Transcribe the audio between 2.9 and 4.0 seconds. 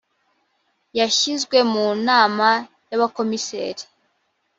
‘abakomiseri